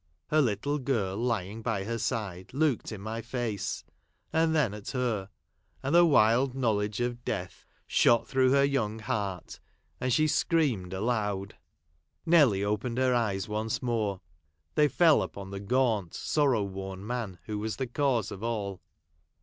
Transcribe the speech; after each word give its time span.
Her 0.29 0.41
little 0.41 0.79
girl 0.79 1.15
lying 1.15 1.61
by 1.61 1.83
her 1.83 1.99
side 1.99 2.55
looked 2.55 2.91
in 2.91 3.01
my 3.01 3.21
face, 3.21 3.83
and 4.33 4.55
then 4.55 4.73
at 4.73 4.89
her; 4.89 5.29
and 5.83 5.93
the 5.93 6.03
wild 6.07 6.55
knowledge 6.55 6.99
of 6.99 7.23
death 7.23 7.67
shot 7.85 8.27
through 8.27 8.49
her 8.49 8.63
young 8.63 8.97
heart, 8.97 9.59
and 9.99 10.11
she 10.11 10.25
screamed 10.27 10.91
aloud. 10.91 11.55
Nelly 12.25 12.63
opened 12.63 12.97
her 12.97 13.13
eyes 13.13 13.47
once 13.47 13.83
more. 13.83 14.21
They 14.73 14.87
fell 14.87 15.21
upon 15.21 15.51
the 15.51 15.59
gaunt, 15.59 16.15
sorrow 16.15 16.63
worn 16.63 17.05
man 17.05 17.37
who 17.45 17.59
was 17.59 17.75
the 17.75 17.85
cause 17.85 18.31
of 18.31 18.41
all. 18.41 18.81